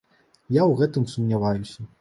Я 0.57 0.63
ў 0.71 0.73
гэтым 0.81 1.07
сумняваюся. 1.15 1.79